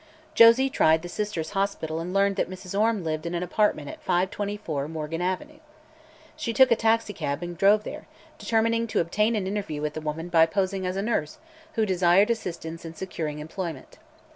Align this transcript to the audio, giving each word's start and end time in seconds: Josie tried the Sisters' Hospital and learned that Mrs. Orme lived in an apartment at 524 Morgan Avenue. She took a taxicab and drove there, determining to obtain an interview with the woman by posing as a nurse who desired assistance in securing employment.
Josie 0.33 0.67
tried 0.71 1.03
the 1.03 1.07
Sisters' 1.09 1.51
Hospital 1.51 1.99
and 1.99 2.11
learned 2.11 2.35
that 2.37 2.49
Mrs. 2.49 2.73
Orme 2.75 3.03
lived 3.03 3.27
in 3.27 3.35
an 3.35 3.43
apartment 3.43 3.87
at 3.87 4.01
524 4.01 4.87
Morgan 4.87 5.21
Avenue. 5.21 5.59
She 6.35 6.53
took 6.53 6.71
a 6.71 6.75
taxicab 6.75 7.43
and 7.43 7.55
drove 7.55 7.83
there, 7.83 8.07
determining 8.39 8.87
to 8.87 8.99
obtain 8.99 9.35
an 9.35 9.45
interview 9.45 9.79
with 9.79 9.93
the 9.93 10.01
woman 10.01 10.29
by 10.29 10.47
posing 10.47 10.87
as 10.87 10.97
a 10.97 11.03
nurse 11.03 11.37
who 11.73 11.85
desired 11.85 12.31
assistance 12.31 12.83
in 12.83 12.95
securing 12.95 13.37
employment. 13.37 13.99